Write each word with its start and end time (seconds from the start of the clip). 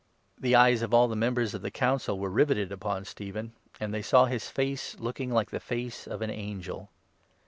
The 0.35 0.55
eyes 0.55 0.81
of 0.81 0.95
all 0.95 1.07
the 1.07 1.15
members 1.15 1.53
of 1.53 1.61
the 1.61 1.69
Council 1.69 2.17
were 2.17 2.31
riveted 2.31 2.71
upon 2.71 3.01
15 3.01 3.05
Stephen, 3.05 3.53
and 3.79 3.93
they 3.93 4.01
saw 4.01 4.25
his 4.25 4.49
face 4.49 4.99
looking 4.99 5.29
like 5.29 5.51
the 5.51 5.59
face 5.59 6.07
of 6.07 6.23
an 6.23 6.31
angel. 6.31 6.89